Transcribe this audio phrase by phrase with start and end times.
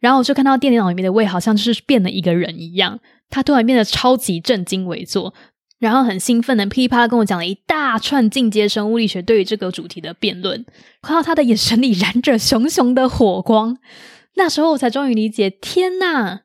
[0.00, 2.98] 然后我就看到电脑里面的魏好像就是变了一个人一样，
[3.28, 5.34] 他突然变得超级震惊猥作，
[5.78, 10.64] 然后很兴奋的噼里啪啦跟我讲了一大串进阶生物力学对于这个主题的辩论，
[11.02, 13.78] 看到他的眼神里燃着熊熊的火光，
[14.36, 16.40] 那时候我才终于理解，天呐！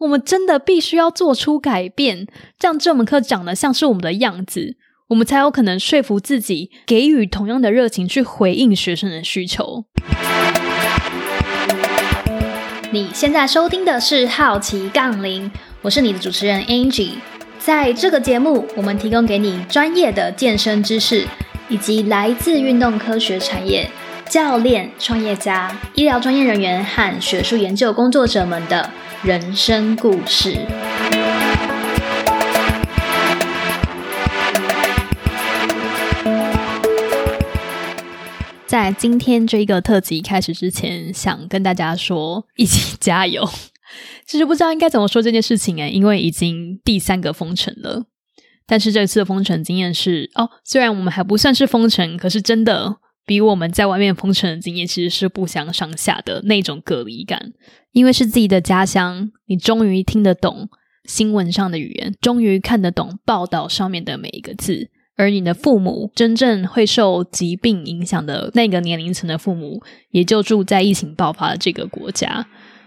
[0.00, 2.28] 我们真的必须要做出改变，
[2.60, 4.76] 让这门课长得像是我们的样子，
[5.08, 9.86] 我们才有可能说服自己，给予同样的热情去回应学生的需求。
[12.90, 15.44] 你现在收听的是《好奇杠铃》，
[15.82, 17.12] 我是你的主持人 Angie。
[17.58, 21.26] 在这个节目，我们提供给你专业的健身知识，
[21.68, 23.90] 以及来自运动科学产业
[24.26, 28.90] 教练、创业家、医疗专业人员和学术研究工作者们的。
[29.24, 30.56] 人生故事，
[38.68, 43.48] 在今天这个特辑开始之前，想跟大家说，一起加油。
[44.28, 48.04] 其实不知道应该怎么说这件事情诶，因为已经第三个封城了。
[48.66, 52.98] 但是这次的封城经验是，哦，虽然我们还不算是封城，可是真的。
[53.24, 57.52] 比我们在外面封城的经验其实是不相上下的那种隔离感，
[57.92, 60.70] 因为是自己的家乡，你终于听得懂
[61.04, 64.88] 新闻上的语言，终于看得懂报道上面的每一个字，
[65.18, 72.46] 而你的父母真正会受疾病影响的那个年龄层的父母，也就住在疫情爆发的这个国家。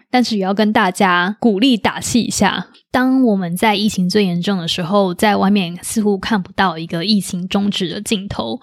[0.10, 8.60] 但是也要跟大家鼓励打气一下，当我们在疫情最严重的时候，在外面似乎看不到一个疫情终止的尽头。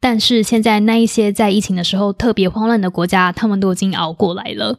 [0.00, 4.78] 但是现在那一些在疫情的时候特别慌乱的国家，他们都已经熬过来了。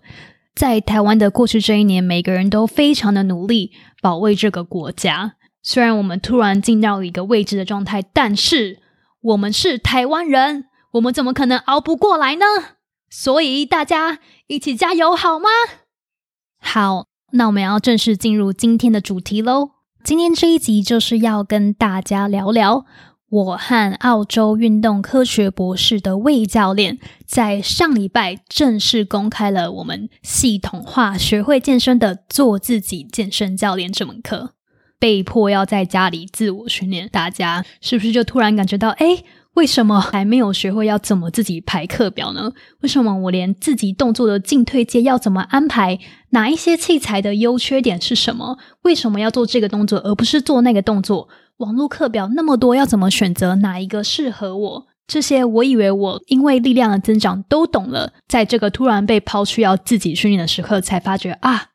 [0.54, 5.36] 在台湾的过去这一年，每个人都非常的努力保卫这个国家。
[5.64, 8.80] 虽然我们突然进到一个未知的状态，但是
[9.22, 12.46] 我们是台湾人，我们怎么可能熬不过来呢？
[13.10, 15.48] 所以大家一起加油好吗？
[16.60, 19.72] 好，那我们要正式进入今天的主题喽。
[20.04, 22.86] 今天这一集就是要跟大家聊聊。
[23.30, 34.54] 我和澳洲运动科学博士的魏教练在上礼拜正式公开了我们系统化学会健身的做自己健身教练这门课，
[35.04, 39.22] 被迫要在家里自我训练，大家是不是就突然感觉到，哎，
[39.56, 42.54] 为什么还没有学会要怎么自己排课表呢？
[42.80, 46.00] 为什么我连自己动作的进退阶要怎么安排？
[46.30, 48.58] 哪一些器材的优缺点是什么？
[48.84, 51.28] 为什么要做这个动作而不是做那个动作？
[51.58, 54.88] 网络课表那么多，要怎么选择哪一个适合我？
[55.06, 61.72] 这些我以为我因为力量的增长都懂了，在这个突然被抛去要自己训练的时刻，才发觉啊，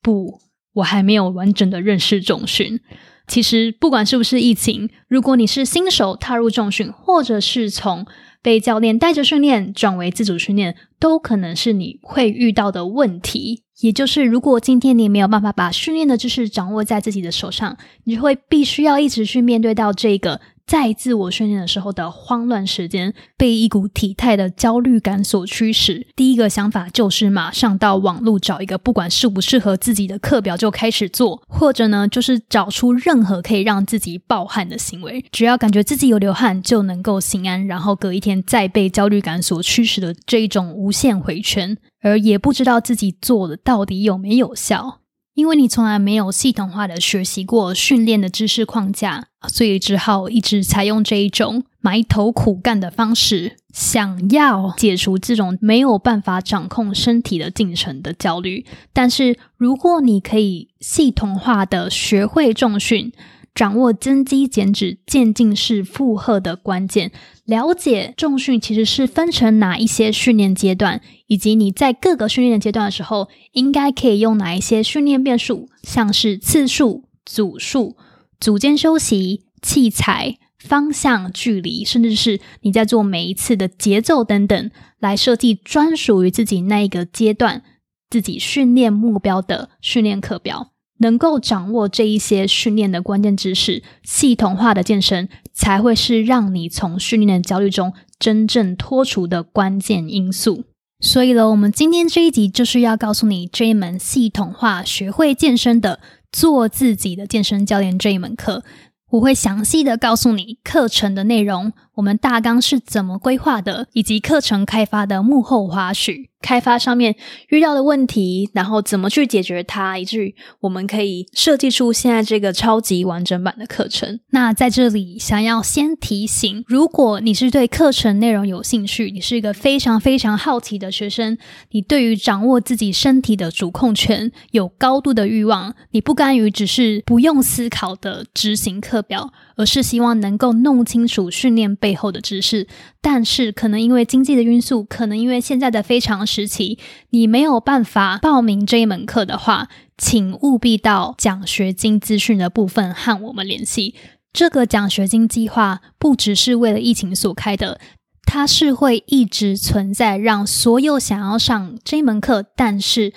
[0.00, 0.40] 不，
[0.74, 2.80] 我还没有完整的认识重训。
[3.26, 8.04] 其实不管是不是疫情，如果你是新手踏入重训，或者是从
[8.42, 13.62] 被教练带着训练转为自主训练，都可能是你会遇到的问题。
[13.80, 20.40] 也就是，如果今天你没有办法把训练的知识掌握在自己的手上，你会必须要一直去面对到这个。
[20.66, 26.06] 在自我训练的时候的慌乱时间，被一股体态的焦虑感所驱使。
[26.16, 45.01] 第一个想法就是马上到网络找一个不管适不适合自己的课表就开始做，或者呢就是找出任何可以让自己暴汗的行为，只要感觉自己有流汗就能够心安，然后隔一天再被焦虑感所驱使的这一种无限回圈，而也不知道自己做的到底有没有效。
[45.34, 58.66] 因为你从来没有系统化的学习过训练的知识框架，所以只好一直采用这一种埋头苦干的方式，想要解除这种没有办法掌控身体的进程的焦虑。
[58.92, 63.10] 但是，如果你可以系统化的学会重训，
[63.54, 67.10] 掌握增肌减脂渐进式负荷的关键，
[67.52, 77.98] 了解重训其实是分成哪一些训练阶段，以及你在各个训练阶段的时候，应该可以用哪一些训练变数，像是次数、组数、
[78.40, 87.62] 组间休息、器材、方向、距离，甚至是你在做每一次的节奏等等，来设计专属于自己那一个阶段
[88.08, 90.71] 自己训练目标的训练课表。
[91.02, 100.64] 能够掌握这一些训练的关键知识，系统化的健身才会是让你从训练的焦虑中真正脱除的关键因素。
[101.00, 105.98] 所以呢，我们今天这一集就是要告诉你这一门系统化学会健身的
[106.30, 108.62] 做自己的健身教练这一门课。
[109.10, 116.28] 我会详细的告诉你课程的内容，我们大纲是怎么规划的，以及课程开发的幕后花絮。
[116.42, 117.14] 开发上面
[117.50, 124.18] 遇到的问题，然后怎么去解决它，以至于我们可以设计出现在这个超级完整版的课程。
[124.30, 131.38] 那在这里，想要先提醒，如果你是对课程内容有兴趣，你是一个非常非常好奇的学生，
[131.70, 142.68] 你对于掌握自己身体的主控权有高度的欲望，你不甘于只是不用思考的执行课表，而是希望能够弄清楚训练背后的知识。
[143.00, 146.78] 但是，可能因为经济的因素，可能因为现在的非常时期，
[147.10, 149.68] 你没有办法报名这一门课的话，
[149.98, 153.96] 请务必到奖学金资讯的部分和我们联系。
[154.32, 157.80] 这个奖学金计划不只是为了疫情所开的，
[158.24, 163.12] 它是会一直存在，让所有想要上这一门课，但是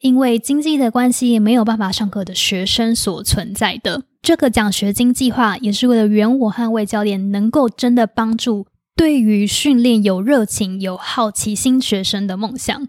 [0.00, 4.04] 因为经济的关系没有办法上课的学生所存在的。
[4.26, 8.66] 这个奖学金计划也是为了圆我和魏教练能够真的帮助。
[8.96, 12.88] 对于训练有热情、有好奇心学生的梦想，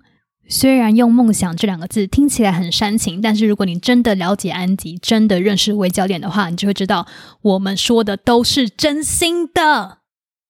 [0.49, 7.05] 虽然用“梦想”这两个字听起来很煽情，但是如果你真的了解安吉，真的认识魏教练的话，你就会知道
[7.43, 9.99] 我们说的都是真心的。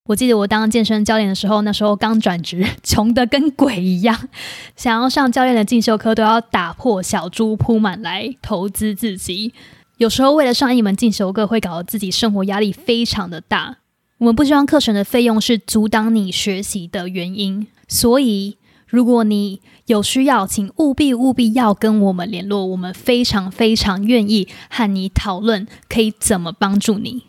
[0.06, 4.30] 我记得我当健身教练的时候，那时候刚转职，穷的跟鬼一样，
[4.78, 9.54] 想要上教练的进修课，都要打破小猪铺满来投资自己。
[9.97, 13.77] 有时候为了上一门进修课，会搞得自己生活压力非常的大。
[14.19, 18.57] 我们不希望课程的费用是阻挡你学习的原因，所以
[18.88, 27.23] 如果你有需要，请务必务必要跟我们联络，我们非常非常愿意和你讨论可以怎么帮助你。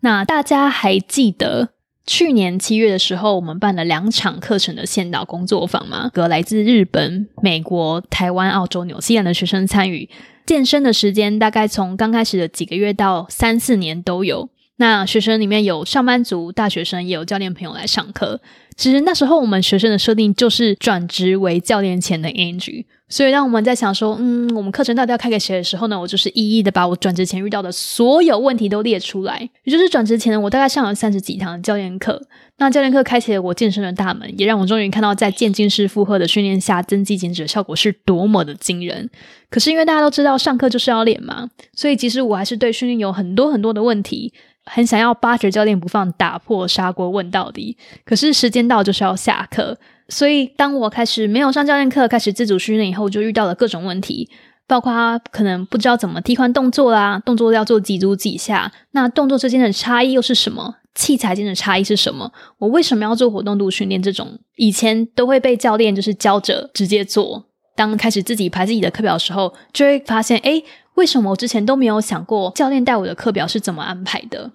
[0.00, 1.70] 那大家还记得
[2.08, 10.08] 去年七月的时候，我们办了两场课程的线导工作坊嘛，和来自日本、美国、台湾、澳洲、纽西兰的学生参与
[10.46, 14.48] 健身的时间，大概从刚开始的几个月到三四年都有。
[14.78, 18.40] 那学生里面有上班族、大学生，也有教练朋友来上课。
[18.76, 26.00] 其实那时候我们学生的设定就是转职为教练前的 Angie，所以当我们在想说，嗯，我们课程到底要开给谁的时候呢？
[26.00, 29.50] 我就是一一的把我转职前遇到的所有问题都列出来。
[29.64, 32.22] 也就是转职前，我大概上了三十几堂教练课。
[32.58, 39.10] 那教练课开启了我健身的大门，也让我终于看到在渐进式负荷的训练下增肌减脂的效果是多么的惊人。
[39.50, 44.32] 可是因为大家都知道上课就是要练嘛，所以即使我还是对训练有很多很多的问题。
[44.70, 47.76] 很想要八折教练不放，打破砂锅问到底。
[48.04, 49.78] 可是时间到就是要下课，
[50.08, 54.28] 所以当我开始没有上教练课，开始自主训练以后，就遇到了各种问题，
[54.66, 60.76] 包括可能不知道怎么替换动作啦，动作要做几组几下，那动作之间的差异又是什么？
[60.94, 62.32] 器材间的差异是什么？
[62.58, 64.02] 我为什么要做活动度训练？
[64.02, 67.44] 这种以前都会被教练就是教着直接做，
[67.76, 70.60] 当开始自己排自己的课表的时候，就会发现，哎，
[70.94, 74.50] 为什么我之前都没有想过教练带我的课表是怎么安排的？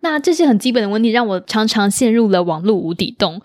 [0.00, 3.40] 那这些很基本的问题，让我常常陷入了网络无底洞。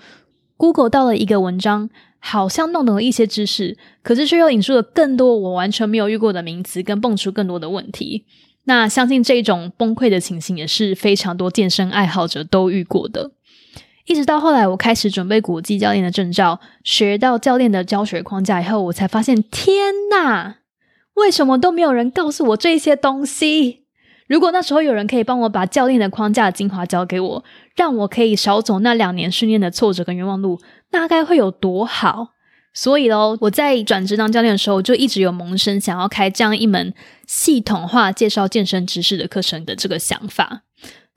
[0.57, 1.89] Google 到了一个文章，
[2.19, 8.25] 好像弄懂了一些知识，可是却又引出了更多我完全没有遇过的名词，跟蹦出更多的问题。
[8.65, 13.31] 那相信这种崩溃的情形，也是非常多健身爱好者都遇过的。
[14.05, 20.55] 一直到后来，我开始准备国际教练的证照，学到教练的教学框架以后，我才发现，天呐，
[21.13, 23.85] 为什么都没有人告诉我这些东西？
[24.29, 27.43] 如果那时候有人可以帮我把教练的框架精华教给我，
[27.75, 30.61] 让我可以少走那两年训练的挫折跟冤枉路，
[30.91, 32.27] 那该会有多好？
[32.71, 36.93] 所以喽，我在转职当教练的时候，就一直有萌生想要开这样一门
[37.25, 40.61] 系统化介绍健身知识的课程的这个想法。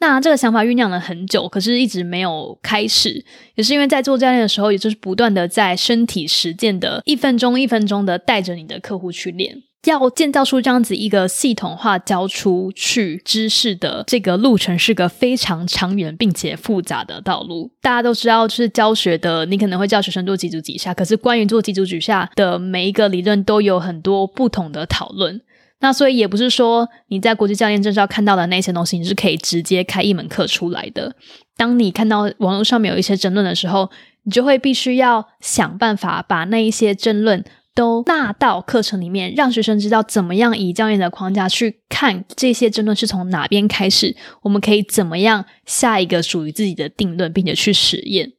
[0.00, 3.25] 那这个想法酝酿了很久，可是一直没有开始，
[3.55, 9.58] 也是因为在做教练的时候，也就是不断的在身体实践的一分钟一分钟的带着你的客户去练。
[9.90, 17.70] 要建造出这样子一个系统化教出去知识的这个路程，是个非常长远并且复杂的道路。
[17.81, 25.41] 大家都知道，就是教学的，你可能会教学生做几组几下，可是关于做几组几下的每一个理论，都有很多不同的讨论。
[25.81, 31.12] 那所以也不是说你在国际教练证照看到的那些东西，你是可以直接开一门课出来的。
[31.56, 33.91] 当你看到网络上面有一些争论的时候，
[34.22, 37.44] 你就会必须要想办法把那一些争论。
[37.74, 48.32] 都纳到课程里面，让学生知道怎么样以教练的框架去看这些争论是从哪边开始，我们可以怎么样下一个属于自己的定论，并且去实验。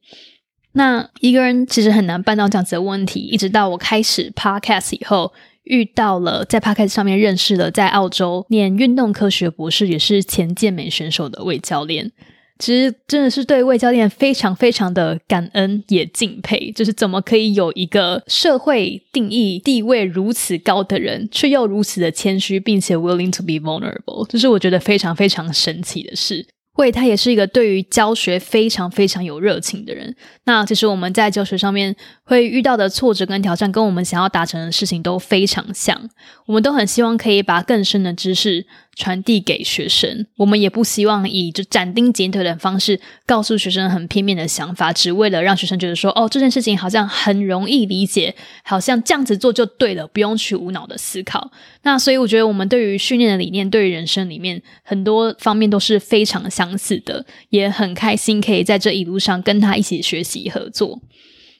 [0.72, 3.20] 那一个人其实很难办到这样子的问题。
[3.20, 12.12] 一直到我开始 podcast 以后，遇到了在 podcast 上面认识了在澳洲念运动科学博士，也是前健美选手的魏教练。
[12.58, 26.46] 其实真的是对魏教练非常非常的感恩也敬佩，就是怎么可以有一个社会定义地位如此高的人，却又如此的谦虚，并且 willing to be vulnerable，这是我觉得非常非常神奇的事。
[26.74, 30.14] 魏他也是一个对于教学非常非常有热情的人。
[30.44, 36.10] 那其实我们在教学上面会遇到的挫折跟挑战，跟我们想要达成的事情都非常像。
[36.46, 51.50] 我们都很希望可以把更深的知识传递给学生，我们也不希望以就斩钉截铁的方式告诉学生很片面的想法，只为了让学生觉得说，哦，这件事情好像很容易理解，好像这样子做就对了，不用去无脑的思考。
[51.82, 56.63] 那所以我觉得我们对于训练的理念，对于人生里面很多方面都是非常相。
[56.64, 61.00] 相似的，也很开心可以在这一路上跟他一起学习合作。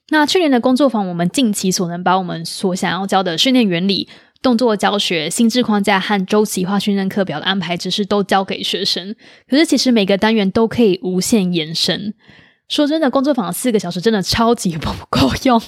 [0.09, 4.09] 那去年的工作坊，我们尽其所能把我们所想要教的训练原理、
[4.43, 9.15] 动作教学、心智框架和周期化训练课表的安排知识都教给学生。
[9.49, 12.15] 可是其实每个单元都可以无限延伸。
[12.69, 15.61] 说真的，工作坊四个小时真的超级不 够用。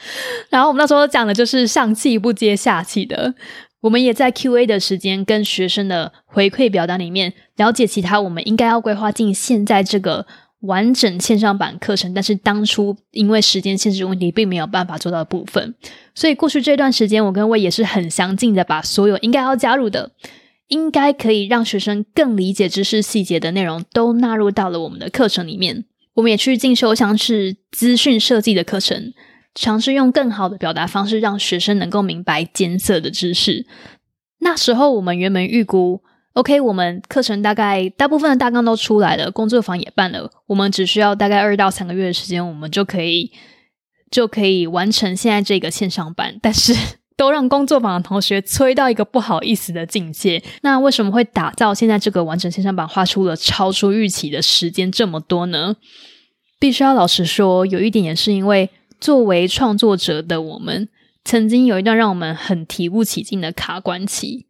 [0.50, 3.34] 然后我们那时候讲的就是上气不接下气的。
[3.80, 10.26] 我们也在 Q&A 的时间跟学生的回馈表达里面了解其他我们应该要规划进现在这个
[10.62, 15.72] 完整线上版课程，但是当初因为时间限制问题并没有办法做到的部分。
[16.12, 20.10] 所以过去这段时间，我跟魏也是很详尽的把所有应该要加入的、
[20.66, 25.84] 应该可以让学生更理解知识细节的内容都纳入到了我们的课程里面。
[26.14, 29.12] 我们也去进修像是资讯设计的课程。
[29.54, 33.66] 尝试用更好的表达方式，让学生能够明白艰涩的知识。
[34.40, 36.00] 那时候我们原本预估
[36.34, 43.32] ，OK，我们课程大概大部分的大纲都出来了，工作坊也办了，我们只需要大概二到三个月的时间，我们就可以
[44.12, 46.38] 就可以完成现在这个线上班。
[46.40, 46.72] 但是
[47.16, 50.40] 都让工作坊的同学催到一个不好意思的境界。
[50.62, 55.74] 那为什么会打造现在这个完整线上版，花出了超出预期的时间这么多呢？
[56.60, 58.70] 必须要老实说，有一点也是因为。
[59.00, 60.88] 作为创作者的我们，
[61.24, 64.46] 曾经有一段让我们很提不起劲的卡关期。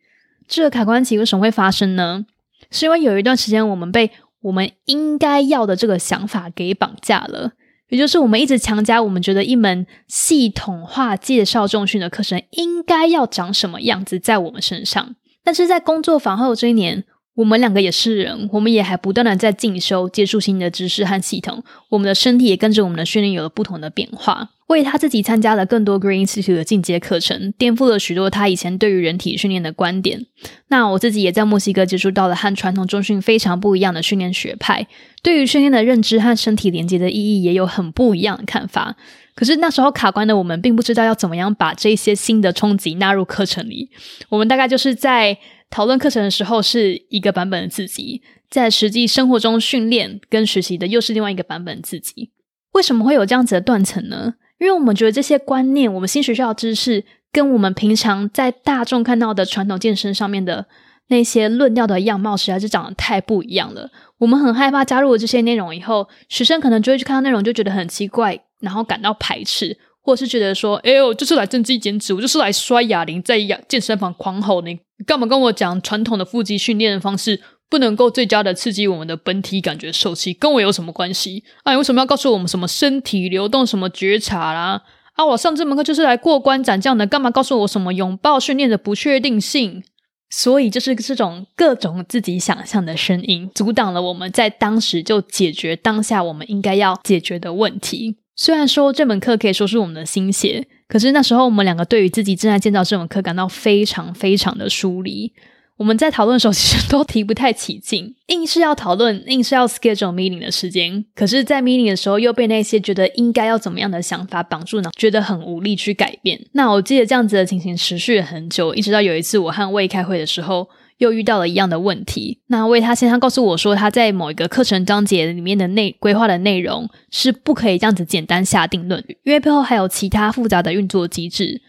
[0.47, 2.25] 这个卡关期为什么会发生呢？
[2.71, 7.53] 是因为有一段时间，我们被我们应该要的这个想法给绑架了。
[7.89, 15.15] 也就是我们一直强加，我们觉得一门系统化介绍重训的课程应该要长什么样子在我们身上。
[15.43, 17.05] 但是在工作坊后这一年。
[17.39, 21.63] 我们两个也是人，我们也还不断的在进修、接触新的知识和系统。
[21.89, 24.51] 我们的身体也跟着我们的训练有了不同的变化。
[24.67, 30.27] 为他自己参加了更多 Green Institute 的进阶课程，颠覆了许多他以前对于人体训练的观点。
[30.67, 34.89] 那我自己也在墨西哥接触到了和传统中训非常不一样的训练学派，
[35.23, 38.97] 对于训练的认知和身体连接的意义也有很不一样的看法。
[39.37, 43.89] 可是那时候卡关的我们，并不知道要怎么样把这些新的冲击纳入课程里。
[44.29, 45.39] 我们大概就是在。
[45.71, 52.31] 讨论课程的时候是一个版本的自己，在实际生活中训练跟学习的又是另外一个版本自己。
[52.73, 54.35] 为什么会有这样子的断层呢？
[54.59, 60.67] 因为我们觉得这些观念，我们新学校的知识，跟我们平常在大众看到的传统健身上面的
[61.09, 63.91] 那些论调的样貌，实在是长得太不一样了。
[64.19, 69.79] 我们很害怕加入了这些内容以后，学生可能就会去看到内容，就觉得很奇怪，然后感到排斥。
[70.01, 77.41] 或是觉得说，哎呦，就是来增肌减脂，我就是来摔哑铃，在健身房狂吼，你干嘛跟我讲传统的腹肌训练的方式
[77.71, 81.45] 不能够最佳的刺激我们的本体感觉受气，跟我有什么关系？
[81.65, 84.83] 哎，为什么要告诉我们什么身体流动、什么觉察啦？
[85.15, 89.83] 啊，我上这门课就是来过关斩将的，干嘛告诉我什么拥抱训练的不确定性？
[90.31, 98.17] 所以就是这种各种自己想象的声音，阻挡了我们在当时就解决当下我们应该要解决的问题。
[98.41, 105.33] 虽然说这门课可以说是我们的心血，可是那时候我们两个对于自己正在建造这门课感到非常非常的疏离。
[105.77, 111.05] 我们在讨论的时候，其实都提不太起劲， 硬是要讨论，硬是要 schedule meeting 的时间。
[111.17, 114.91] 可是，在 meeting 的时候，又被那些觉得应该要怎么样的想法绑住呢？
[114.97, 116.41] 觉得很无力去改变。
[116.53, 120.69] 那我记得这样子的情形持续了很久，一直到有一次我和魏开会的时候。
[120.99, 122.41] 又遇到了一样的问题。
[122.49, 131.63] 那为他先生告诉我说，他在某一个课程章节里面的内规划的内容是不可以这样子简单下定论，因为背后还有其他复杂的运作机制。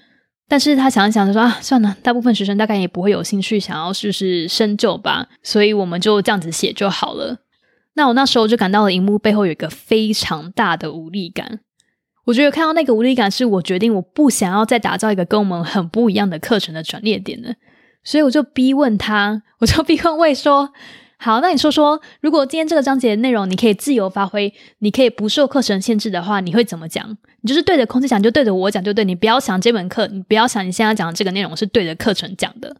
[0.48, 7.38] 但是他想一想，他说啊，算了，大部分学生大概也不会有兴趣想要试试深究吧，所以我们就这样子写就好了。
[7.94, 11.60] 那我那时候就感到了荧幕背后有一个非常大的无力感。
[12.26, 17.54] 我觉得看到那个无力感，是我决定我不想要再打造一个跟我们很不一样的课程的转捩点了。
[18.10, 20.74] 所以我就逼问他， 我就逼问魏说
[21.18, 27.16] ：“好，那你说说，如果今天这个章节的内容你可以自由发挥，你可以不受课程限制的话，你会怎么讲？
[27.42, 32.78] 你就是对着空气讲，就对着我讲，就对你不要想这门课，你不要想你现在讲的这个内容是对着课程讲的。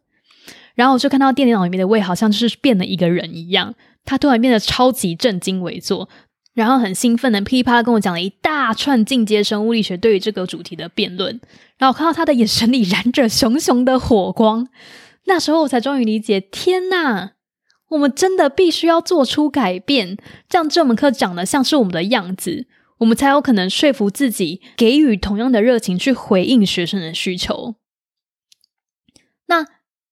[0.74, 6.10] 然后我就看到电脑里面的魏好像就是变了一个人一样，他突然变得超级震惊猥作，
[6.56, 11.40] 然后很兴奋的噼里啪啦跟我讲了一大串进阶生物力学对于这个主题的辩论。
[11.78, 14.68] 然后我看到他的眼神里燃着熊熊的火光。
[15.26, 17.32] 那时候我才终于理解，天呐！
[17.90, 20.18] 我们真的必须要做出改变，
[20.50, 22.68] 让这门课长得像是我们的样子，
[23.00, 27.76] 我们才有可能说服自己给予同样的热情去回应学生的需求。
[29.48, 29.66] 那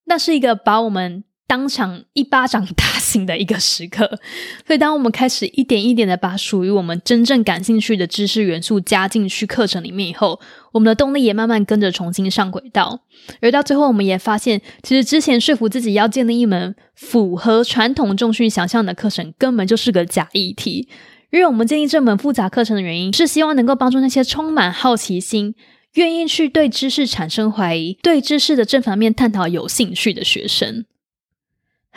[0.05, 1.23] 那是一个把我们。
[1.47, 4.19] 当场一巴掌打醒的一个时刻，
[4.67, 10.39] 所以当我们开始一点一点的把属于我们真正感兴趣的知识元素加进去课程里面以后，
[10.73, 12.99] 我们的动力也慢慢跟着重新上轨道。
[13.41, 20.89] 而到最后，我们也发现，其实之前说服自己要建立一门符合传统重训想象的课程，根本就是个假议题。
[21.31, 25.55] 因为我们建立这门复杂课程的原因，是希望能够帮助那些充满好奇心、
[25.93, 30.85] 愿意去对知识产生怀疑、对知识的正反面探讨有兴趣的学生。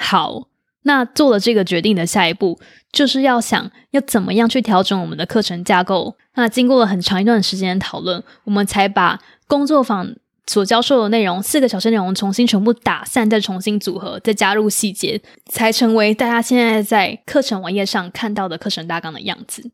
[0.02, 0.49] 好，
[0.85, 2.59] 那做了这个决定的下一步，
[2.90, 6.16] 就是要想要怎么样去调整我们的课程架构。
[6.37, 10.16] 那经过了很长一段时间的讨论，我们才把工作坊
[10.47, 19.71] 所教授的内容四个小时内容重新全部打散，再重新组合，再加入细节，才成为大家现在在课程网页上看到的课程大纲的样子。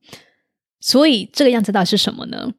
[0.81, 2.51] 所以，这个样子到底是什么呢？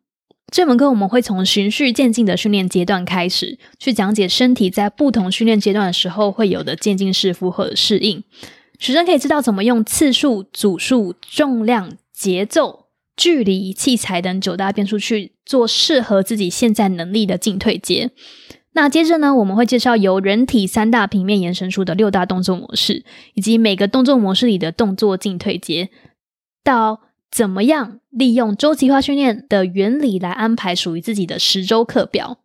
[0.51, 8.23] 这门课我们会从循序渐进的训练阶段开始，去讲解身体在不同训练阶段的时候会有的渐进式负荷适应。
[8.79, 12.85] 学生可以知道怎么用次数、组数、重量、节奏、
[13.15, 18.11] 距离、器材等九大变数去做适合自己现在能力的进退阶。
[18.73, 25.89] 那接着呢，我们会介绍由人体三大平面延伸出的六大动作模式，以及每个动作模式里的动作进退阶。
[26.63, 27.01] 到
[27.37, 32.39] 怎么样利用周期化训练的原理来安排属于自己的十周课表？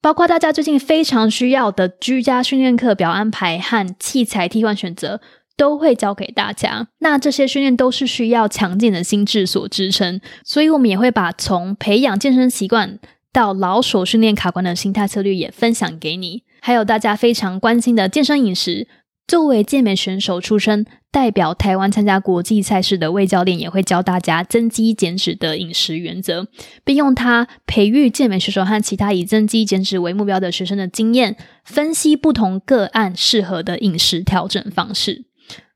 [0.00, 5.20] 包括大家最近非常需要的居家训练课表安排和器材替换选择，
[5.58, 6.88] 都会教给大家。
[7.00, 12.98] 那这些训练都是需要强健的心智所支撑，所以我们也会把从培养健身习惯
[13.30, 16.44] 到老手训练卡关的心态策略也分享给你。
[16.62, 18.88] 还有大家非常关心的健身饮食。
[19.30, 26.48] 作为健美选手出身，代表台湾参加国际赛事的魏教练也会教大家增肌减脂的饮食原则，
[26.84, 35.26] 并用他培育健美选手和其他以增肌减脂为目标的学生的经验，分析不同个案适合的饮食调整方式。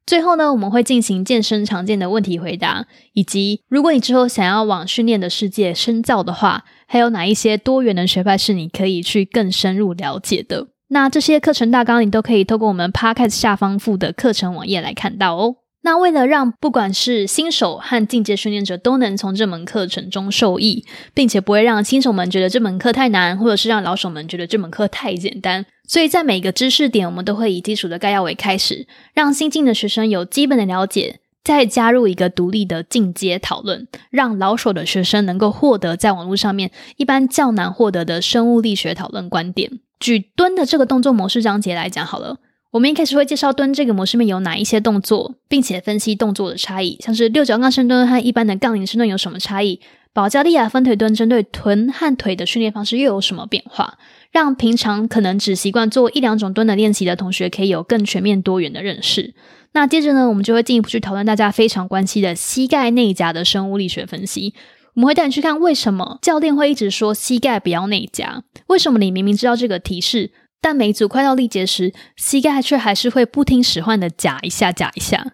[0.04, 10.73] 最后呢，我们会进行健身常见的问题回答，以及如果你之后想要往训练的世界深造的话，还有哪一些多元的学派是你可以去更深入了解的。
[10.88, 15.56] 那这些课程大纲，你都可以透过我们 Podcast 下方附的课程网页来看到哦。
[15.82, 39.80] 那为了让不管是新手和进阶训练者都能从这门课程中受益，并且不会让新手们觉得这门课太难，或者是让老手们觉得这门课太简单，所以在每个知识点，我们都会以基础的概要为开始，让新进的学生有基本的了解，再加入一个独立的进阶讨论，让老手的学生能够获得在网络上面一般较难获得的生物力学讨论观点。
[40.04, 42.36] 举蹲的这个动作模式章节来讲好了，
[42.72, 49.80] 我们一开始会介绍蹲这个模式面有哪一些动作，并且分析动作的差异，像是六角杠深蹲和一般的杠铃深蹲有什么差异，
[50.12, 53.96] 保加利亚分腿蹲针对臀和腿的训练方式又有什么变化，
[54.30, 59.32] 让平常可能只习惯做一两种蹲的练习的同学可以有更全面多元的认识。
[59.72, 64.52] 那接着呢，我们就会进一步去讨论大家非常关心的膝盖内夹的生物力学分析。
[64.94, 68.44] 我们会带你去看为什么教练会一直说膝盖不要内夹？
[68.68, 70.30] 为什么你明明知道这个提示，
[70.60, 75.32] 但每组快到力竭时，膝盖却还是会不听使唤的夹一下夹一下？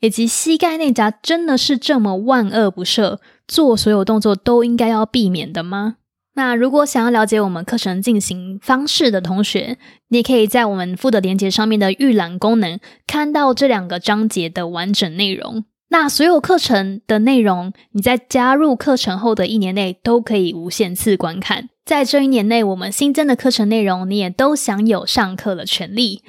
[0.00, 3.18] 以及膝盖内夹真的是这么万恶不赦，
[3.48, 5.96] 做所有动作都应该要避免的吗？
[6.34, 9.76] 那如果想要了解我们课程进行方式的同学，
[10.10, 15.64] 你可以在我们附的连接上面的预览功能看到这两个章节的完整内容。
[15.90, 21.70] 那所有课程的内容，你在加入课程后的一年内都可以无限次观看。
[21.84, 26.22] 在这一年内，我们新增的课程内容，你也都享有上课的权利。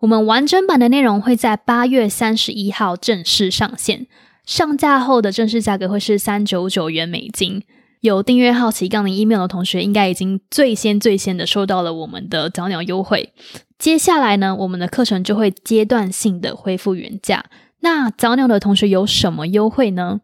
[0.00, 4.06] 我们完整版的内容会在八月三十一号正式上线，
[4.46, 7.62] 上架后的正式价格会是三九九元美金。
[8.00, 13.32] 有订阅好奇杠铃 email 的同学，应该已经最先最先的收到了我们的早鸟优惠。
[13.78, 17.44] 接下来呢，我们的课程就会阶段性的恢复原价。
[17.80, 20.20] 那早鸟的同学有什么优惠呢？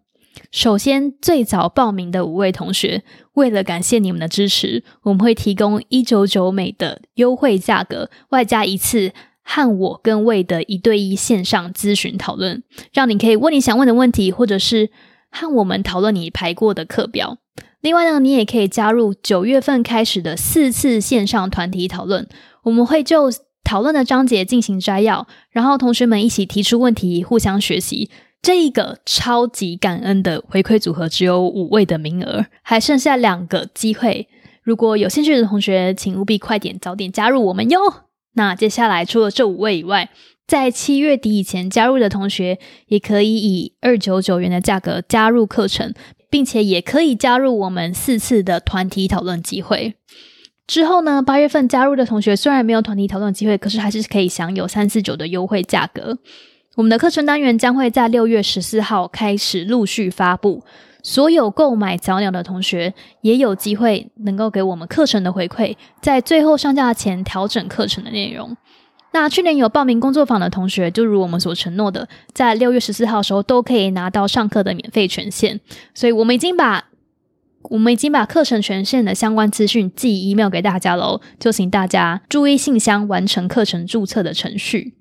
[0.50, 3.02] 首先，最早报名的五位同学，
[3.34, 9.12] 为了感谢你们的支持，我们会提供一九九美的优惠价格，外加一次
[9.42, 12.62] 和我跟魏的一对一线上咨询讨论，
[12.92, 14.90] 让你可以问你想问的问题，或者是
[15.30, 17.36] 和我们讨论你排过的课表。
[17.82, 22.26] 另外呢，你也可以加入九月份开始的四次线上团体讨论，
[22.64, 23.30] 我们会就。
[23.64, 28.10] 讨论的章节进行摘要，然后同学们一起提出问题，互相学习。
[28.42, 34.28] 这一个超级感恩的回馈组合只有五位的名额，还剩下两个机会。
[34.62, 37.78] 如果有兴趣的同学，请务必快点早点加入我们哟。
[38.34, 40.10] 那接下来除了这五位以外，
[40.46, 45.94] 在七月底以前加入的同学，也可以以二九九元的价格加入课程，
[46.28, 49.94] 并且也可以加入我们四次的团体讨论机会。
[50.72, 56.16] 之后呢，八月份加入的同学虽然没有团体讨论机会，可是还是可以享有三四九的优惠价格。
[56.76, 60.62] 我们的课程单元将会在六月十四号开始陆续发布，
[61.02, 68.56] 所有购买早鸟的同学也有机会能够给我们课程的回馈，在最后上架前调整课程的内容。
[69.12, 75.60] 那去年有报名工作坊的同学，就如我们所承诺的，在六月十四号的时候都可以拿到上课的免费权限。
[75.92, 76.82] 所以我们已经把
[77.64, 84.94] 我们已经把课程权限的相关资讯寄 email 给大家喽，就请大家注意信箱，完成课程注册的程序。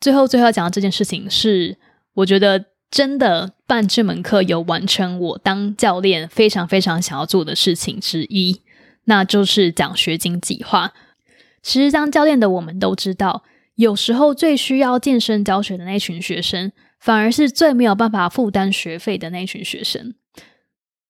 [0.00, 1.78] 最后，最后要讲的这件事情是，
[2.14, 8.62] 我觉得真的办这门课有完成我当教练非常非常想要做的事情之一，
[9.04, 10.92] 那就是奖学金计划。
[11.62, 13.42] 其实当教练的我们都知道，
[13.74, 20.14] 有时候最需要健身教学的那群学生，反而是最没有办法负担学费的那群学生。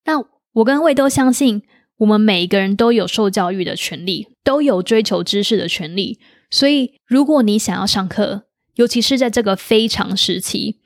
[0.04, 0.24] 那
[0.58, 1.62] 我跟魏都相信，
[1.98, 6.18] 我们每一个人都有受教育的权利，都有追求知识的权利。
[6.50, 8.44] 所以，如果你想要上课，
[8.74, 10.80] 尤其是在这个非常时期，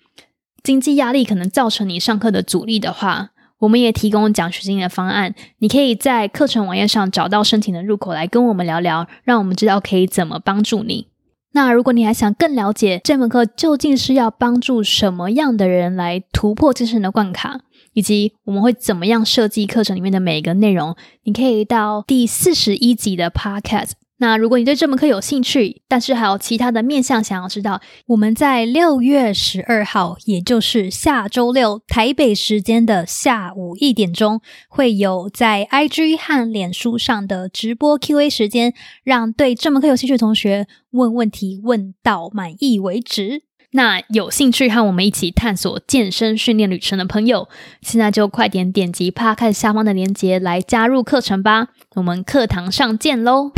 [0.63, 3.31] 经济压力可能造成你上课的阻力的话，
[3.61, 5.35] 我们也提供奖学金的方案。
[5.61, 11.09] 你可以在课程网页上找到申请的入口，来跟我们聊聊，让我们知道可以怎么帮助你。
[11.55, 17.61] 那如果你还想更了解这门课究竟是要帮助什么样的人来突破自身的关卡，
[17.93, 23.93] 以及我们会怎么样设计课程里面的每一个内容，你可以到第四十一集的 Podcast。
[24.19, 43.43] 那如果你对这门课有兴趣，但是还有其他的面向想要知道，我们在六月十二号，也就是下周六台北时间的下午一点钟，会有在 IG 和脸书上的直播 Q&A 时间，让对这门课有兴趣的同学问问题，问到满意为止。
[43.75, 47.49] 那有兴趣和我们一起探索健身训练旅程的朋友，
[47.81, 51.69] 现在就快点点击 Podcast 下方的链接来加入课程吧！
[51.95, 53.51] 我们课堂上见喽！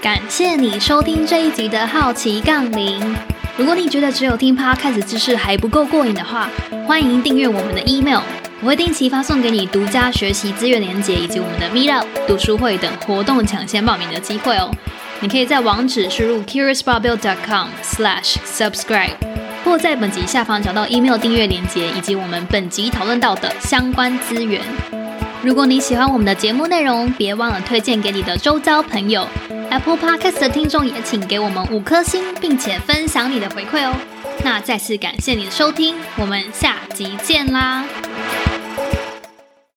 [0.00, 3.14] 感谢你收听这一集的好奇杠铃。
[3.58, 6.48] 如果你觉得只有听 Podcast 知识还不够过瘾的话，
[6.86, 8.22] 欢迎订阅我们的 email，
[8.62, 14.70] 我会定期发送给你独家学习资源连接以及我们的 Meetup 读书会等活动抢先报名的机会哦。
[15.20, 19.10] 你可以在网址输入 curiousbarbell.com/slash/subscribe，
[19.64, 24.62] 或在本集下方找到 email 订阅链接以及我们本集讨论到的相关资源。
[25.42, 29.26] 如果你喜欢我们的节目内容，别忘了推荐给你的周遭朋友。
[29.70, 33.94] Apple Podcast 的听众也请给我们五颗星，并且分享你的回馈哦。
[34.42, 37.84] 那再次感谢你的收听，我们下集见啦！